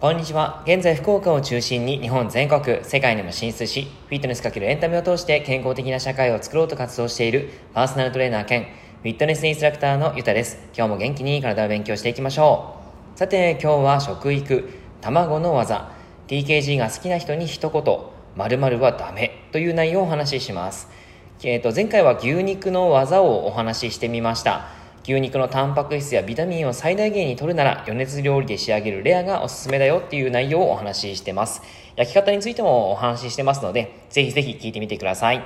[0.00, 0.64] こんにちは。
[0.66, 10.58] 現在、福岡を中心に日本全国、世界にも進出し、フィットネスかけるエンタメを通して健康的な社会を作ろうと活動しているパーソナルトレーナー兼フィットネスインストラクターのゆたです。
[10.76, 12.80] 今日も元気に体を勉強していきましょ
[13.14, 13.18] う。
[13.18, 14.70] さて、今日は食育、
[15.00, 15.92] 卵の技、
[16.26, 17.98] TKG が好きな人に一言、
[18.34, 20.88] 〇〇はダメという内容をお話しします。
[21.40, 24.66] え、ー、と、前回は牛肉の技をお話ししてみました。
[25.04, 31.62] 牛肉のタンパク質やビタミンを最大限に取るなら余熱料理で仕上げるレアがおすすめだよっていう内容をお話ししてます。
[31.94, 35.36] 焼き方についてもお話ししてますので、ぜひぜひ聞いてみてください。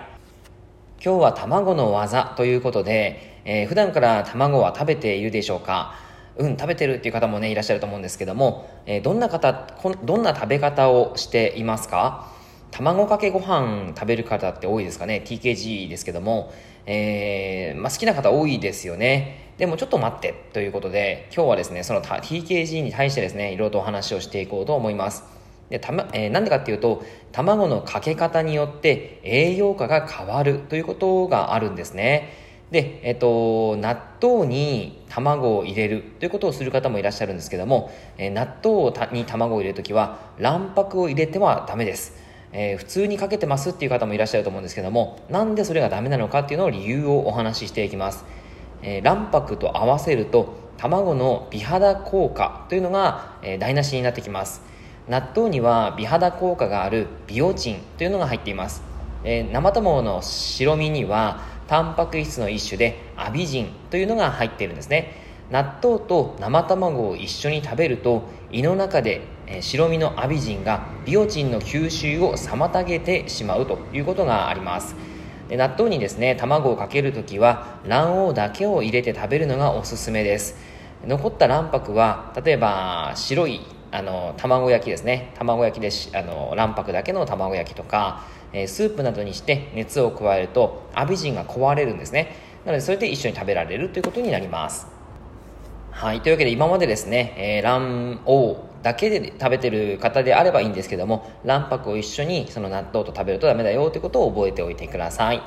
[1.05, 5.95] 今日は卵の技ということで、えー、普段から卵は食べているでしょうか？
[6.39, 9.67] うん、食べてるっていう方もね、いらっしゃると思うんですけども、えー、どんな方、
[10.05, 12.33] どんな食べ方をしていますか？
[12.73, 16.53] 卵かけご飯食べる方って多いですかね ?TKG ですけども、
[16.87, 19.53] えー、まあ、好きな方多いですよね。
[19.59, 25.23] でもちょっと待ってということで、今日はですね、その TKG に対してですね、いろいろとお話をしていこうと思います。
[25.69, 32.33] で、たま、えー、なんでかっていうと、卵のかけ方によって栄養価が変わるということがあるんですね。
[32.70, 42.22] で、えっ、と、納豆に卵を入れるということをする方もいらっしゃるんですけども、え、納豆に卵を入れるときは、卵白を入れてはダメです。
[42.53, 48.25] えー、普通にかけてますっていう方もいらっしゃると思うんですけどもなんでそれがダメなのかっていうのを理由をお話ししていきます、
[48.83, 54.62] えー、卵白と合わせると卵の美肌効果というのが、えー、台無しになってきます。
[55.09, 58.83] 納豆には美肌効果があるビオチンというのが入っています、
[59.25, 65.14] えー、生卵の白身にはタンパク質の一種でアビジンというのが入っているんですね。
[65.50, 69.20] 納豆と生卵を一緒に食べると胃の中で
[69.61, 74.94] 白身のアビジンがビオチンの吸収を妨げてしまうということがあります。
[75.48, 80.56] で納豆にですね卵をかけるときは卵黄だけを入れて食べるのがおすすめです。
[81.06, 85.32] 残った卵白は例えば白いあの卵焼きですね。
[85.37, 92.34] 卵焼きであの卵白だけの卵焼きとか、えスープなどにして熱を加えるとアビジンが壊れるんですね。
[92.65, 94.91] なのでそれで一緒に食べられるということになります。
[95.92, 96.20] はい。
[96.22, 105.42] というわけで今までですね、えー、卵黄だけで食べてる方であればいいんですけども、卵白を一緒にその納豆と食べるとダメだよということを覚えておいてください。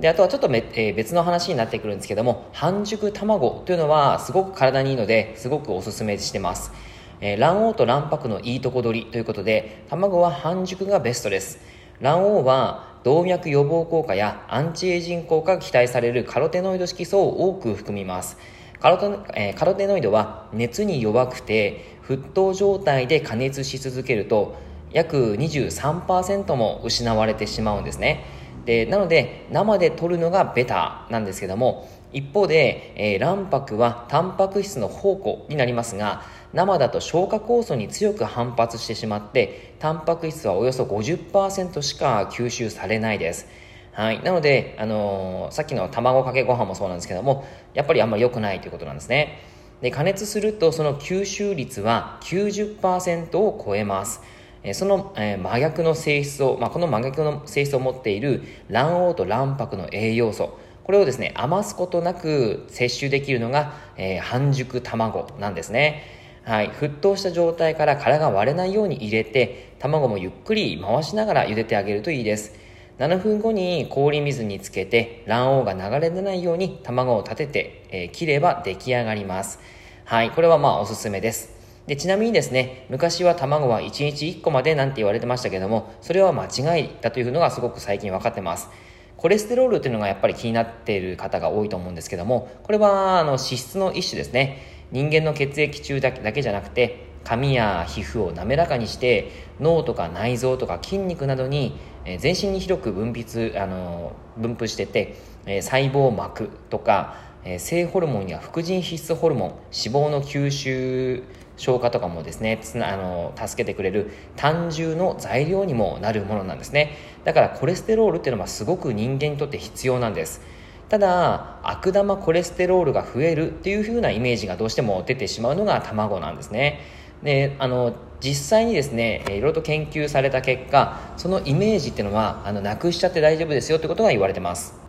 [0.00, 6.72] で、あとはちょっとめ、えー、別の話になってくるんですけども、半熟卵というのはすごく体にいいので、すごくおすすめしてます。
[7.20, 11.60] えー、卵黄と卵白のいいとこ取りということで、卵は半熟がベストです。
[12.00, 18.38] 卵黄は動脈予防効果やアンチエイジン効果が期待されるカロテノイド色素を多く含みます。
[18.82, 24.56] カロテ,、えー、カロテノイドは熱に弱くて沸騰状態で加熱し続けると
[24.90, 28.24] 約23%も失われてしまうんですね。
[28.64, 36.22] でなので生で取るのがベターなんですけども一方で、えー、卵白はタンパク質の宝庫になりますが
[36.52, 43.46] 生だと消化酵素に強く反発してしまってタンパク質はおよそ50%しか吸収されないです。
[43.92, 44.22] はい。
[44.22, 47.44] なので、あのー、さっきの卵かけご飯もそうなんですけども、
[47.74, 49.40] やっぱりあんまり良くないということなんですね。
[49.82, 54.22] で、加熱するとその吸収率は90%を超えます。
[54.62, 66.04] えその、えー、真逆の性質を、まあ、この真逆の性質を持っている卵黄と卵白の栄養素、これをですね、余すことなく摂取できるのが、えー、半熟卵なんですね。
[66.44, 66.70] はい。
[66.70, 72.61] 沸騰した状態から殻が割れないように入れて、卵もゆっくり回しながら茹でてあげるといいです。
[72.98, 79.60] 7分後に氷水につけて卵黄が流れ出ないように卵を立てて、えー、切れば出来上がります。
[80.04, 81.50] はいこれはまあおすすめです。
[81.86, 88.68] でちなみにですね昔は卵は1日1個までなんて言われてましたけどもそれは間違いだというのがすごく最近分かってます。
[89.16, 94.58] コレステロールというのがやっぱり気になっている方が多いと思うんですけどもこれはあの脂質の一種ですね。
[94.90, 101.78] 人間の血液中だけじゃなくて髪や皮膚を滑らかにして脳とか内臓とか筋肉などに
[102.18, 105.16] 全身に広く分泌あの分布してて
[105.62, 107.16] 細胞膜とか
[107.58, 111.22] 性ホルモンや副腎皮質ホルモン脂肪の吸収
[111.56, 116.96] 消化とかもですねつあの助けてくれる単純の材料にもなるものなんですね。
[117.24, 120.40] だからコレステロールっていうのはすごく人間にとって必要なんです。
[120.88, 126.80] ただ悪玉コレステロールが増えるっていう風なイメージがどうしても出てしまうのが卵なんですね。
[127.22, 134.82] であの実際にですねいろいろと研究された結果そのイメージっていうのはあのなくしちゃって大丈夫ですよってことが言われてます。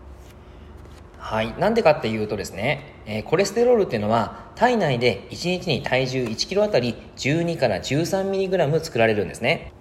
[1.18, 1.56] はい。
[1.58, 9.72] なんでかっていうとですね、えー、コレステロールっていうのは体内で1日に体重1キロあたり12から 13mg 作られるんですね。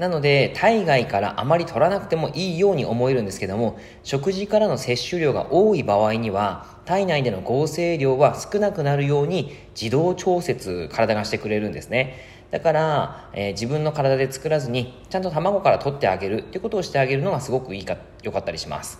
[0.00, 12.16] なので体外からあまり取らなくてもいいように思えるんですけども食事からの摂取量が多い場合には体内での合成量は少なくなるように自動調節体がしてくれるんですね。
[12.50, 18.98] だから、えー、自分の体で作らずにちゃんと卵から取ってあげるっていうことをしてあげるのがすごくいいか良かったりします。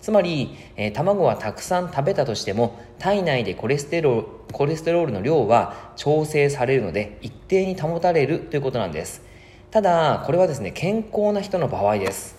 [0.00, 9.29] つまり、えー、卵はたくさん食べたとしても体内でコレステロールコレステロールの量は調整されるので一定に保たれるということなんです。
[9.70, 12.36] ただこれはですね健康な人の場合です。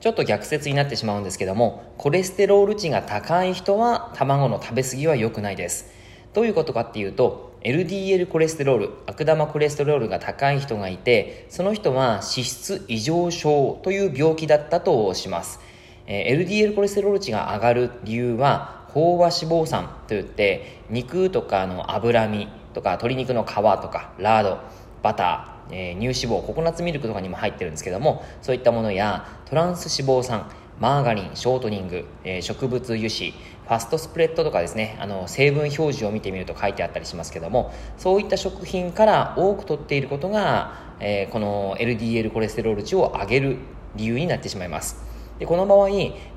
[0.00, 5.90] ちょっと逆説になってしまうんですけどもコレステロール値が高い人は卵の食べ過ぎは良くないです。
[6.34, 15.58] どういうことかっていうと LDL コレステロール悪玉コレステロールが高い人がいてその人は脂質異常症という病気だったとします、
[16.06, 24.58] LDL コレステロール値が上がる理由は飽和脂肪酸といって肉とかの脂身とか鶏肉の皮とかラード
[25.02, 30.50] バターえー、乳脂肪ココナッツミルクとかにも入ってるんですけどもそういったものやトランス脂肪酸
[30.80, 43.58] マーガリンショートニング、えー、植物油脂ファストスプレッドとかですねあの成分表示を見てみると書いてあったりしますけどもそういった食品から多く取っていることが、えー、この LDL コレステロール値を上げる
[43.96, 45.17] 理由になってしまいます。
[45.38, 45.88] でこの場合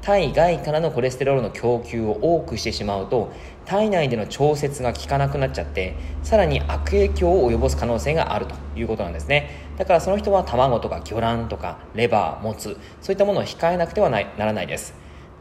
[0.01, 3.31] 体外からのコレステロールの供給を多くしてしまうと
[3.65, 9.49] 体内での調節が効かなくなっちゃってさらに悪影響を及ぼす可能性があるということなんですね。
[9.77, 14.93] だからその人は卵とか魚卵とかレバーもつそういったものを控えなくてはならないです。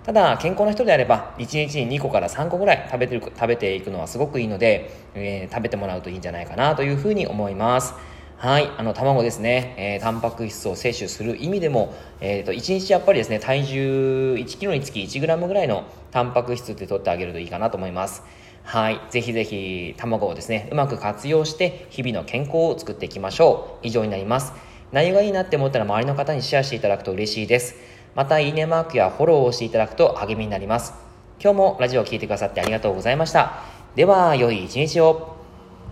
[0.05, 7.95] ただ健康な人であれば1日に2個から3個ぐらい食べてる食べていくのはすごくいいので、えー、食べてもらうといいんじゃないかなというふうに思います。
[8.41, 18.23] はい、あの卵ですね、えー、タンパク質を摂取する意味でも、えーと、1日やっぱりですね体重1キロにつき 1g ぐらいのタンパク質って取ってあげるといいかなと思います。
[18.63, 23.87] はい、ぜひぜひ卵をですねうまく活用して日々の健康を作っていきましょう。
[23.87, 24.55] 以上になります。
[24.91, 27.75] 内容がいいなって思ったら周りの方にシェアしていただくと嬉しいです。
[28.15, 30.95] またいいねマークやフォローをしていただくと励みになります。
[31.43, 33.65] 今日もラジオを聴いてくださってありがとうございました。
[33.97, 35.40] では良い一日を。